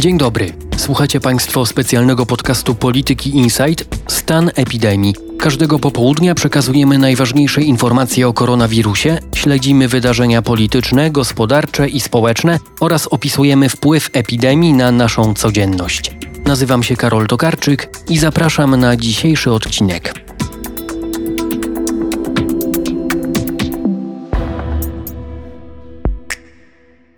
[0.00, 0.52] Dzień dobry.
[0.76, 5.14] Słuchacie Państwo specjalnego podcastu Polityki Insight Stan epidemii.
[5.38, 13.68] Każdego popołudnia przekazujemy najważniejsze informacje o koronawirusie, śledzimy wydarzenia polityczne, gospodarcze i społeczne oraz opisujemy
[13.68, 16.16] wpływ epidemii na naszą codzienność.
[16.44, 20.29] Nazywam się Karol Tokarczyk i zapraszam na dzisiejszy odcinek.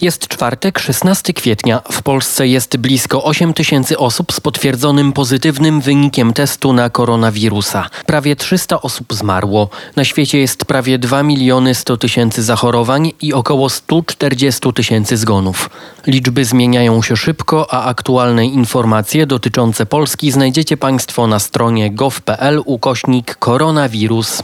[0.02, 1.82] Jest czwartek, 16 kwietnia.
[1.92, 7.88] W Polsce jest blisko 8 tysięcy osób z potwierdzonym pozytywnym wynikiem testu na koronawirusa.
[8.06, 9.68] Prawie 300 osób zmarło.
[9.96, 15.70] Na świecie jest prawie 2 miliony 100 tysięcy zachorowań i około 140 tysięcy zgonów.
[16.06, 23.36] Liczby zmieniają się szybko, a aktualne informacje dotyczące Polski znajdziecie Państwo na stronie gov.pl ukośnik
[23.36, 24.42] koronawirus.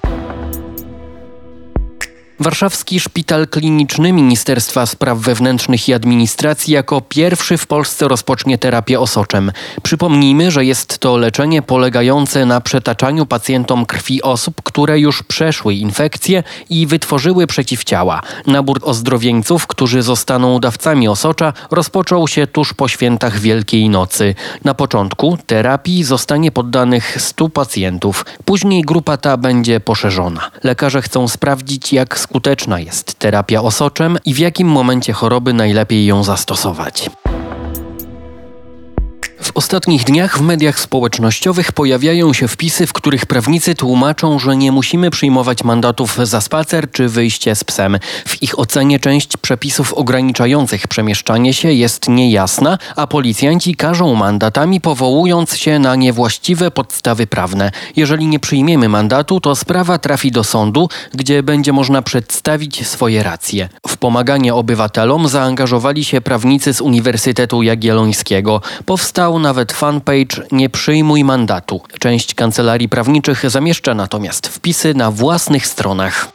[2.40, 9.52] Warszawski Szpital Kliniczny Ministerstwa Spraw Wewnętrznych i Administracji jako pierwszy w Polsce rozpocznie terapię osoczem.
[9.82, 16.42] Przypomnijmy, że jest to leczenie polegające na przetaczaniu pacjentom krwi osób, które już przeszły infekcję
[16.70, 18.22] i wytworzyły przeciwciała.
[18.46, 24.34] Nabór ozdrowieńców, którzy zostaną dawcami osocza, rozpoczął się tuż po świętach Wielkiej Nocy.
[24.64, 28.24] Na początku terapii zostanie poddanych 100 pacjentów.
[28.44, 30.50] Później grupa ta będzie poszerzona.
[30.62, 36.24] Lekarze chcą sprawdzić, jak skuteczna jest terapia osoczem i w jakim momencie choroby najlepiej ją
[36.24, 37.10] zastosować.
[39.48, 44.72] W ostatnich dniach w mediach społecznościowych pojawiają się wpisy, w których prawnicy tłumaczą, że nie
[44.72, 47.98] musimy przyjmować mandatów za spacer czy wyjście z psem.
[48.26, 55.56] W ich ocenie część przepisów ograniczających przemieszczanie się jest niejasna, a policjanci karzą mandatami powołując
[55.56, 57.70] się na niewłaściwe podstawy prawne.
[57.96, 63.68] Jeżeli nie przyjmiemy mandatu, to sprawa trafi do sądu, gdzie będzie można przedstawić swoje racje.
[63.88, 68.60] W pomaganie obywatelom zaangażowali się prawnicy z Uniwersytetu Jagiellońskiego.
[68.86, 71.80] Powstał nawet fanpage Nie przyjmuj mandatu.
[71.98, 76.28] Część kancelarii prawniczych zamieszcza natomiast wpisy na własnych stronach.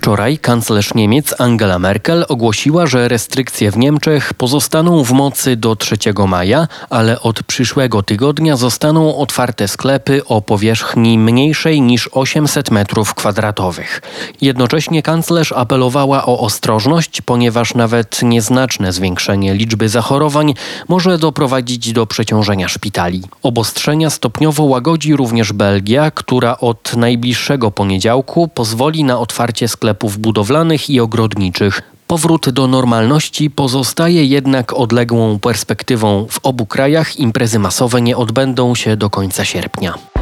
[0.00, 5.96] Wczoraj kanclerz Niemiec Angela Merkel ogłosiła, że restrykcje w Niemczech pozostaną w mocy do 3
[6.28, 14.02] maja, ale od przyszłego tygodnia zostaną otwarte sklepy o powierzchni mniejszej niż 800 metrów kwadratowych.
[14.40, 20.54] Jednocześnie kanclerz apelowała o ostrożność, ponieważ nawet nieznaczne zwiększenie liczby zachorowań
[20.88, 23.22] może doprowadzić do przeciążenia szpitali.
[23.42, 30.90] Obostrzenia stopniowo łagodzi również Belgia, która od najbliższego poniedziałku pozwoli na otwarcie sklepów sklepów budowlanych
[30.90, 31.82] i ogrodniczych.
[32.06, 36.26] Powrót do normalności pozostaje jednak odległą perspektywą.
[36.30, 40.19] W obu krajach imprezy masowe nie odbędą się do końca sierpnia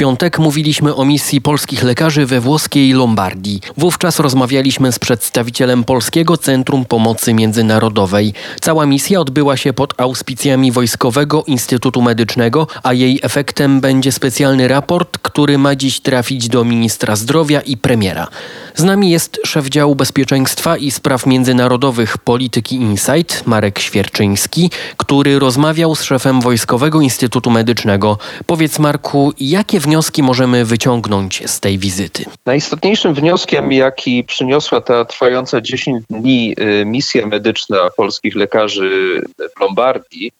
[0.00, 3.60] piątek mówiliśmy o misji polskich lekarzy we włoskiej Lombardii.
[3.76, 8.32] Wówczas rozmawialiśmy z przedstawicielem Polskiego Centrum Pomocy Międzynarodowej.
[8.60, 15.18] Cała misja odbyła się pod auspicjami Wojskowego Instytutu Medycznego, a jej efektem będzie specjalny raport,
[15.18, 18.28] który ma dziś trafić do ministra zdrowia i premiera.
[18.74, 25.94] Z nami jest szef działu bezpieczeństwa i spraw międzynarodowych Polityki Insight, Marek Świerczyński, który rozmawiał
[25.94, 28.18] z szefem Wojskowego Instytutu Medycznego.
[28.46, 29.89] Powiedz Marku, jakie wnioski
[30.22, 32.24] możemy wyciągnąć z tej wizyty?
[32.46, 39.22] Najistotniejszym wnioskiem, jaki przyniosła ta trwająca 10 dni y, misja medyczna polskich lekarzy
[39.56, 40.32] w Lombardii,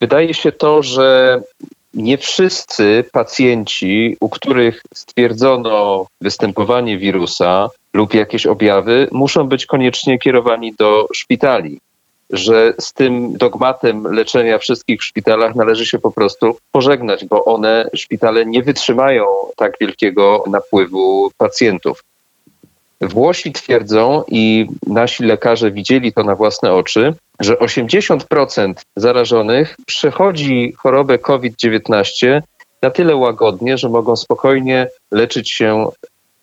[0.00, 1.40] wydaje się to, że
[1.94, 10.74] nie wszyscy pacjenci, u których stwierdzono występowanie wirusa lub jakieś objawy, muszą być koniecznie kierowani
[10.78, 11.80] do szpitali
[12.34, 17.90] że z tym dogmatem leczenia wszystkich w szpitalach należy się po prostu pożegnać, bo one,
[17.94, 22.04] szpitale, nie wytrzymają tak wielkiego napływu pacjentów.
[23.00, 31.18] Włosi twierdzą i nasi lekarze widzieli to na własne oczy, że 80% zarażonych przechodzi chorobę
[31.18, 32.42] COVID-19
[32.82, 35.88] na tyle łagodnie, że mogą spokojnie leczyć się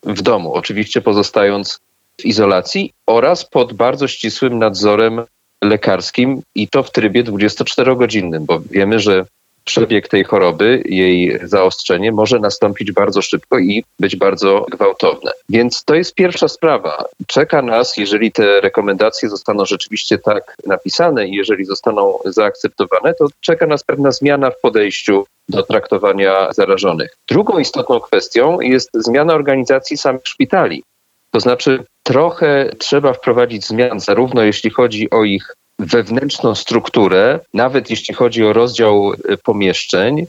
[0.03, 1.79] w domu, oczywiście pozostając
[2.21, 5.25] w izolacji oraz pod bardzo ścisłym nadzorem
[5.63, 9.25] lekarskim i to w trybie 24-godzinnym, bo wiemy, że
[9.65, 15.31] przebieg tej choroby, jej zaostrzenie może nastąpić bardzo szybko i być bardzo gwałtowne.
[15.49, 17.05] Więc to jest pierwsza sprawa.
[17.27, 23.67] Czeka nas, jeżeli te rekomendacje zostaną rzeczywiście tak napisane i jeżeli zostaną zaakceptowane, to czeka
[23.67, 27.15] nas pewna zmiana w podejściu do traktowania zarażonych.
[27.29, 30.83] Drugą istotną kwestią jest zmiana organizacji samych szpitali.
[31.31, 38.15] To znaczy, trochę trzeba wprowadzić zmian, zarówno jeśli chodzi o ich wewnętrzną strukturę, nawet jeśli
[38.15, 40.25] chodzi o rozdział e, pomieszczeń,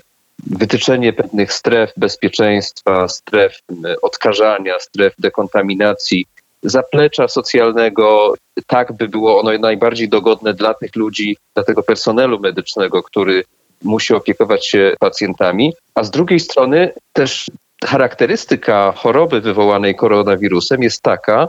[0.47, 3.59] wytyczenie pewnych stref bezpieczeństwa, stref
[4.03, 6.27] odkażania, stref dekontaminacji
[6.63, 8.35] zaplecza socjalnego,
[8.67, 13.45] tak by było ono najbardziej dogodne dla tych ludzi, dla tego personelu medycznego, który
[13.83, 17.51] musi opiekować się pacjentami, a z drugiej strony też
[17.85, 21.49] charakterystyka choroby wywołanej koronawirusem jest taka,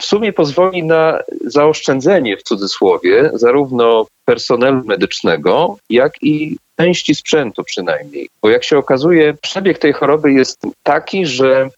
[0.00, 8.28] w sumie pozwoli na zaoszczędzenie w cudzysłowie zarówno personelu medycznego, jak i części sprzętu przynajmniej.
[8.42, 11.70] Bo jak się okazuje, przebieg tej choroby jest taki, że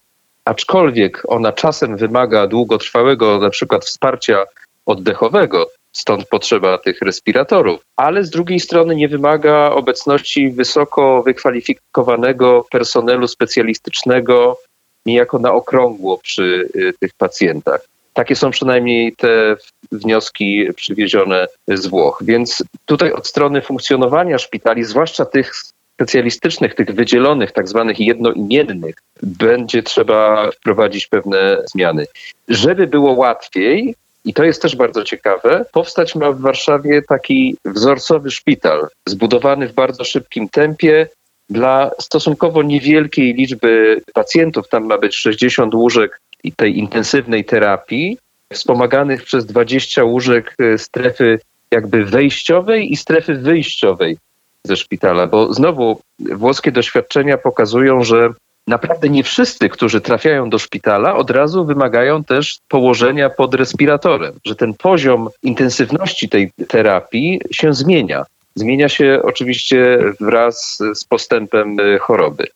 [0.45, 4.45] aczkolwiek ona czasem wymaga długotrwałego na przykład wsparcia
[4.87, 13.29] oddechowego, stąd potrzeba tych respiratorów, ale z drugiej strony nie wymaga obecności wysoko wykwalifikowanego personelu
[13.29, 14.59] specjalistycznego
[15.07, 17.81] niejako na okrągło przy y, tych pacjentach.
[18.13, 19.57] Takie są przynajmniej te
[19.93, 22.19] wnioski przywiezione z Włoch.
[22.25, 25.55] Więc tutaj od strony funkcjonowania szpitali, zwłaszcza tych
[26.01, 32.07] specjalistycznych, tych wydzielonych, tak zwanych jednoimiennych, będzie trzeba wprowadzić pewne zmiany.
[32.49, 33.95] Żeby było łatwiej,
[34.25, 39.73] i to jest też bardzo ciekawe, powstać ma w Warszawie taki wzorcowy szpital, zbudowany w
[39.73, 41.07] bardzo szybkim tempie
[41.51, 44.69] dla stosunkowo niewielkiej liczby pacjentów.
[44.69, 46.21] Tam ma być 60 łóżek
[46.57, 48.19] tej intensywnej terapii,
[48.53, 51.41] wspomaganych przez 20 łóżek e, strefy
[51.71, 54.17] jakby wejściowej i strefy wyjściowej
[54.65, 58.31] ze szpitala, bo znowu włoskie doświadczenia pokazują, że
[58.71, 64.57] naprawdę nie wszyscy, którzy trafiają do szpitala, od razu wymagają też położenia pod respiratorem, że
[64.57, 68.25] ten poziom intensywności tej terapii się zmienia.
[68.55, 72.47] Zmienia się oczywiście wraz z postępem e, choroby.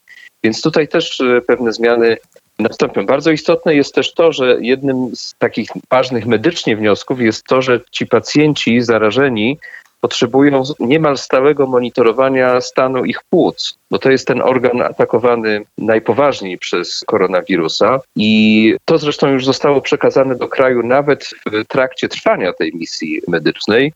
[0.44, 2.16] Więc tutaj też e, pewne zmiany
[2.58, 3.06] nastąpią.
[3.06, 7.80] Bardzo istotne jest też to, że jednym z takich ważnych medycznie wniosków jest to, że
[7.90, 9.58] ci pacjenci zarażeni
[10.04, 17.04] potrzebują niemal stałego monitorowania stanu ich płuc, bo to jest ten organ atakowany najpoważniej przez
[17.06, 23.20] koronawirusa i to zresztą już zostało przekazane do kraju nawet w trakcie trwania tej misji
[23.28, 23.92] medycznej.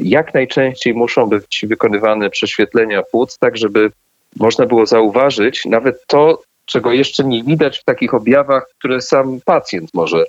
[0.00, 3.90] Jak najczęściej muszą być wykonywane prześwietlenia płuc, tak żeby
[4.36, 9.90] można było zauważyć nawet to, czego jeszcze nie widać w takich objawach, które sam pacjent
[9.94, 10.24] może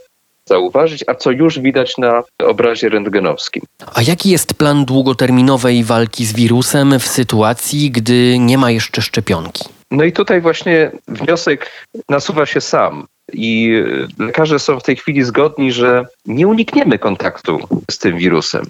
[0.50, 3.64] zauważyć, a co już widać na obrazie rentgenowskim.
[3.94, 9.64] A jaki jest plan długoterminowej walki z wirusem w sytuacji, gdy nie ma jeszcze szczepionki?
[9.92, 13.08] No i tutaj właśnie wniosek nasuwa się sam.
[13.34, 13.84] I
[14.20, 17.60] lekarze są w tej chwili zgodni, że nie unikniemy kontaktu
[17.92, 18.64] z tym wirusem.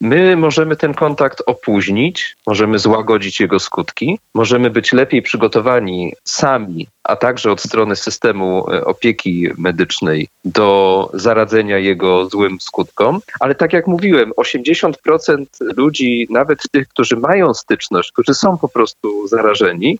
[0.00, 7.16] My możemy ten kontakt opóźnić, możemy złagodzić jego skutki, możemy być lepiej przygotowani sami, a
[7.16, 13.20] także od strony systemu e, opieki medycznej do zaradzenia jego złym skutkom.
[13.40, 15.46] Ale tak jak mówiłem, 80%
[15.76, 19.98] ludzi, nawet tych, którzy mają styczność, którzy są po prostu zarażeni,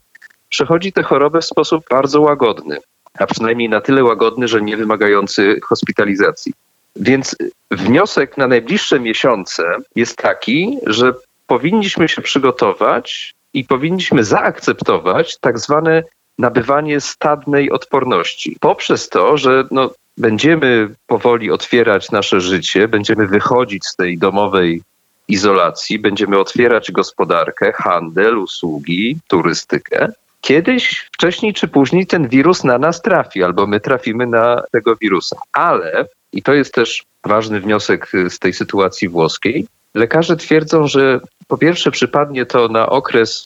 [0.49, 2.79] przechodzi tę chorobę w sposób bardzo łagodny,
[3.19, 6.53] a przynajmniej na tyle łagodny, że nie wymagający hospitalizacji.
[6.97, 7.37] Więc
[7.71, 11.15] wniosek na najbliższe miesiące jest taki, że
[11.47, 16.03] powinniśmy się przygotować i powinniśmy zaakceptować tak zwane
[16.39, 18.57] nabywanie stadnej odporności.
[18.61, 24.83] Poprzez to, że no, będziemy powoli otwierać nasze życie, będziemy wychodzić z tej domowej
[25.29, 30.09] izolacji, będziemy otwierać gospodarkę, handel, usługi, turystykę.
[30.41, 35.37] Kiedyś, wcześniej czy później ten wirus na nas trafi, albo my trafimy na tego wirusa.
[35.53, 39.67] Ale i to jest też ważny wniosek y, z tej sytuacji włoskiej.
[39.95, 43.45] Lekarze twierdzą, że po pierwsze przypadnie to na okres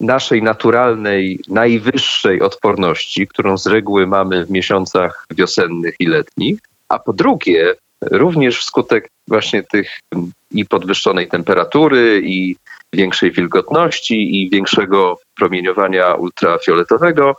[0.00, 7.12] naszej naturalnej, najwyższej odporności, którą z reguły mamy w miesiącach wiosennych i letnich, a po
[7.12, 12.56] drugie, również wskutek właśnie tych mm, i podwyższonej temperatury, i
[12.92, 17.36] większej wilgotności, i większego promieniowania ultrafioletowego,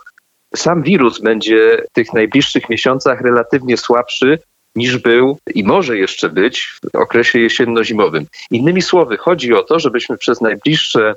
[0.56, 4.38] sam wirus będzie w tych najbliższych miesiącach relatywnie słabszy
[4.76, 8.26] niż był i może jeszcze być w okresie jesienno-zimowym.
[8.50, 11.14] Innymi słowy, chodzi o to, żebyśmy przez najbliższe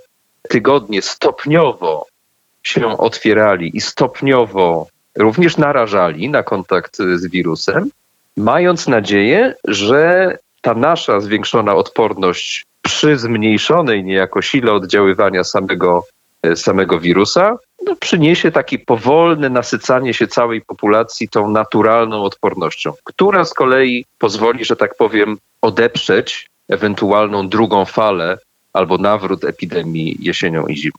[0.49, 2.05] tygodnie stopniowo
[2.63, 7.89] się otwierali i stopniowo również narażali na kontakt z wirusem,
[8.37, 16.05] mając nadzieję, że ta nasza zwiększona odporność przy zmniejszonej niejako sile oddziaływania samego,
[16.55, 23.53] samego wirusa no, przyniesie takie powolne nasycanie się całej populacji tą naturalną odpornością, która z
[23.53, 28.37] kolei pozwoli, że tak powiem, odeprzeć ewentualną drugą falę
[28.73, 30.93] albo nawrót epidemii jesienią i zimą.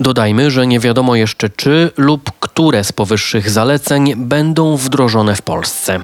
[0.00, 6.00] Dodajmy, że nie wiadomo jeszcze czy lub które z powyższych zaleceń będą wdrożone w Polsce.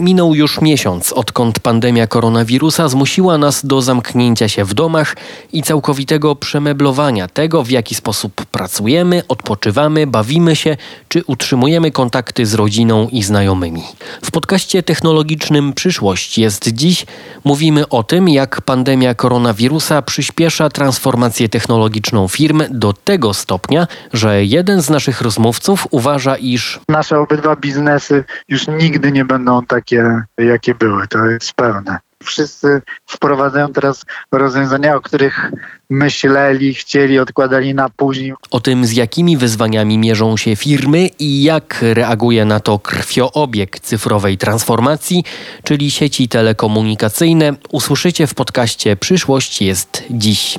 [0.00, 5.16] Minął już miesiąc, odkąd pandemia koronawirusa zmusiła nas do zamknięcia się w domach
[5.52, 10.76] i całkowitego przemeblowania tego, w jaki sposób pracujemy, odpoczywamy, bawimy się
[11.08, 13.82] czy utrzymujemy kontakty z rodziną i znajomymi.
[14.24, 17.06] W podcaście technologicznym Przyszłość jest dziś
[17.44, 24.82] mówimy o tym, jak pandemia koronawirusa przyspiesza transformację technologiczną firm do tego stopnia, że jeden
[24.82, 29.89] z naszych rozmówców uważa, iż nasze obydwa biznesy już nigdy nie będą takie,
[30.38, 31.08] jakie były.
[31.08, 31.98] To jest pewne.
[32.22, 35.52] Wszyscy wprowadzają teraz rozwiązania, o których
[35.90, 38.32] myśleli, chcieli, odkładali na później.
[38.50, 44.38] O tym, z jakimi wyzwaniami mierzą się firmy i jak reaguje na to krwioobieg cyfrowej
[44.38, 45.24] transformacji,
[45.64, 50.58] czyli sieci telekomunikacyjne, usłyszycie w podcaście Przyszłość jest dziś.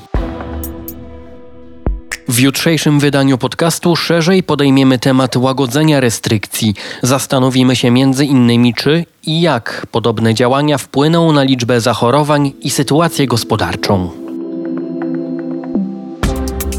[2.31, 6.75] W jutrzejszym wydaniu podcastu szerzej podejmiemy temat łagodzenia restrykcji.
[7.01, 13.27] Zastanowimy się między innymi, czy i jak podobne działania wpłyną na liczbę zachorowań i sytuację
[13.27, 14.20] gospodarczą.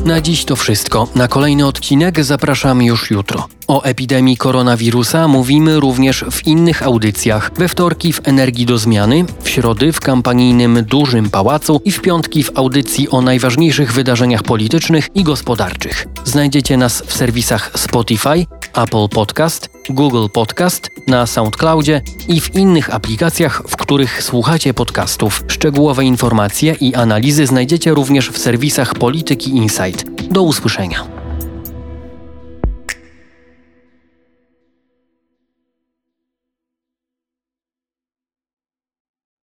[0.04, 1.08] Na dziś to wszystko.
[1.14, 3.48] Na kolejny odcinek zapraszam już jutro.
[3.68, 7.50] O epidemii koronawirusa mówimy również w innych audycjach.
[7.56, 12.42] We wtorki w Energii do Zmiany, w środy w kampanijnym Dużym Pałacu i w piątki
[12.42, 16.06] w audycji o najważniejszych wydarzeniach politycznych i gospodarczych.
[16.24, 23.62] Znajdziecie nas w serwisach Spotify, Apple Podcast, Google Podcast, na SoundCloudzie i w innych aplikacjach,
[23.68, 25.44] w których słuchacie podcastów.
[25.48, 30.04] Szczegółowe informacje i analizy znajdziecie również w serwisach Polityki Insight.
[30.30, 31.11] Do usłyszenia.